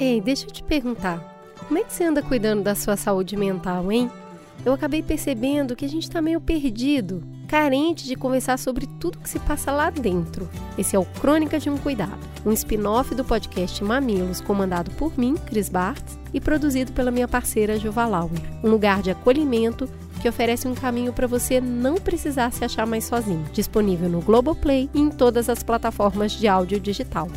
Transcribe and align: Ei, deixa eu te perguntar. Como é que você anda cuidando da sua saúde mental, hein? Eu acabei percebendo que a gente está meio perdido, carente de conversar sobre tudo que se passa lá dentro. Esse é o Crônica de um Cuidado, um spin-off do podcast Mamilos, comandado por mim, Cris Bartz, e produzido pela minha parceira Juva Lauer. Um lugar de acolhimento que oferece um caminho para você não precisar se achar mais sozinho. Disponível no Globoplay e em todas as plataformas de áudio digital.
Ei, 0.00 0.18
deixa 0.18 0.46
eu 0.46 0.50
te 0.50 0.62
perguntar. 0.62 1.22
Como 1.68 1.78
é 1.78 1.84
que 1.84 1.92
você 1.92 2.04
anda 2.04 2.22
cuidando 2.22 2.62
da 2.62 2.74
sua 2.74 2.96
saúde 2.96 3.36
mental, 3.36 3.92
hein? 3.92 4.10
Eu 4.64 4.72
acabei 4.72 5.02
percebendo 5.02 5.76
que 5.76 5.84
a 5.84 5.88
gente 5.88 6.04
está 6.04 6.22
meio 6.22 6.40
perdido, 6.40 7.22
carente 7.46 8.06
de 8.06 8.16
conversar 8.16 8.58
sobre 8.58 8.86
tudo 8.86 9.18
que 9.18 9.28
se 9.28 9.38
passa 9.40 9.70
lá 9.70 9.90
dentro. 9.90 10.48
Esse 10.78 10.96
é 10.96 10.98
o 10.98 11.04
Crônica 11.04 11.58
de 11.58 11.68
um 11.68 11.76
Cuidado, 11.76 12.18
um 12.46 12.52
spin-off 12.52 13.14
do 13.14 13.26
podcast 13.26 13.84
Mamilos, 13.84 14.40
comandado 14.40 14.90
por 14.92 15.18
mim, 15.18 15.34
Cris 15.34 15.68
Bartz, 15.68 16.18
e 16.32 16.40
produzido 16.40 16.92
pela 16.92 17.10
minha 17.10 17.28
parceira 17.28 17.78
Juva 17.78 18.06
Lauer. 18.06 18.40
Um 18.64 18.70
lugar 18.70 19.02
de 19.02 19.10
acolhimento 19.10 19.86
que 20.22 20.28
oferece 20.30 20.66
um 20.66 20.74
caminho 20.74 21.12
para 21.12 21.26
você 21.26 21.60
não 21.60 21.96
precisar 21.96 22.52
se 22.54 22.64
achar 22.64 22.86
mais 22.86 23.04
sozinho. 23.04 23.44
Disponível 23.52 24.08
no 24.08 24.22
Globoplay 24.22 24.88
e 24.94 24.98
em 25.00 25.10
todas 25.10 25.50
as 25.50 25.62
plataformas 25.62 26.32
de 26.32 26.48
áudio 26.48 26.80
digital. 26.80 27.28